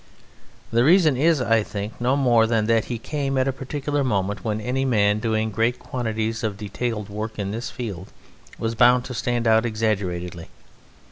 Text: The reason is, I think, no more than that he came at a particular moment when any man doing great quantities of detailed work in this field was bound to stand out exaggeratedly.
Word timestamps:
The 0.71 0.83
reason 0.83 1.15
is, 1.15 1.41
I 1.41 1.61
think, 1.61 2.01
no 2.01 2.15
more 2.15 2.47
than 2.47 2.65
that 2.65 2.85
he 2.85 2.97
came 2.97 3.37
at 3.37 3.47
a 3.47 3.53
particular 3.53 4.03
moment 4.03 4.43
when 4.43 4.59
any 4.59 4.83
man 4.83 5.19
doing 5.19 5.51
great 5.51 5.77
quantities 5.77 6.43
of 6.43 6.57
detailed 6.57 7.07
work 7.07 7.37
in 7.37 7.51
this 7.51 7.69
field 7.69 8.11
was 8.57 8.73
bound 8.73 9.05
to 9.05 9.13
stand 9.13 9.45
out 9.47 9.63
exaggeratedly. 9.63 10.47